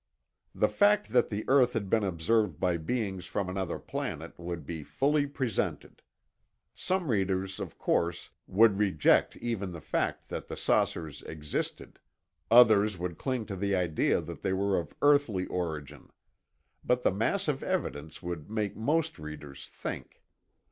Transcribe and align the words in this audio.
The 0.55 0.67
fact 0.67 1.09
that 1.13 1.29
the 1.29 1.45
earth 1.47 1.73
had 1.73 1.87
been 1.87 2.03
observed 2.03 2.59
by 2.59 2.77
beings 2.77 3.27
from 3.27 3.47
another 3.47 3.77
planet 3.77 4.33
would 4.39 4.65
be 4.65 4.81
fully 4.81 5.27
presented. 5.27 6.01
Some 6.73 7.07
readers, 7.11 7.59
of 7.59 7.77
course, 7.77 8.31
would 8.47 8.79
reject 8.79 9.37
even 9.37 9.71
the 9.73 9.79
fact 9.79 10.29
that 10.29 10.47
the 10.47 10.57
saucers 10.57 11.21
existed. 11.21 11.99
Others 12.49 12.97
would 12.97 13.19
cling 13.19 13.45
to 13.45 13.55
the 13.55 13.75
idea 13.75 14.21
that 14.21 14.41
they 14.41 14.53
were 14.53 14.75
of 14.79 14.95
earthly 15.03 15.45
origin. 15.45 16.09
But 16.83 17.03
the 17.03 17.11
mass 17.11 17.47
of 17.47 17.61
evidence 17.61 18.23
would 18.23 18.49
make 18.49 18.75
most 18.75 19.19
readers 19.19 19.67
think. 19.67 20.23